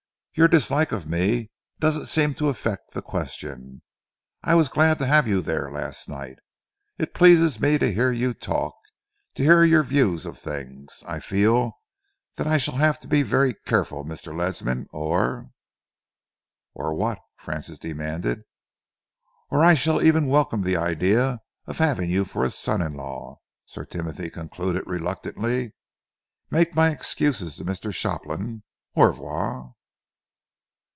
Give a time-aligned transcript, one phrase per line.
[0.33, 3.81] Your dislike of me doesn't seem to affect the question.
[4.41, 6.37] I was glad to have you there last night.
[6.97, 8.73] It pleases me to hear you talk,
[9.35, 11.03] to hear your views of things.
[11.05, 11.73] I feel
[12.37, 14.33] that I shall have to be very careful, Mr.
[14.33, 15.49] Ledsam, or"
[16.73, 18.43] "Or what?" Francis demanded.
[19.49, 23.39] "Or I shall even welcome the idea of having you for a son in law,"
[23.65, 25.73] Sir Timothy concluded reluctantly.
[26.49, 27.93] "Make my excuses to Mr.
[27.93, 28.63] Shopland.
[28.95, 29.75] Au revoir!"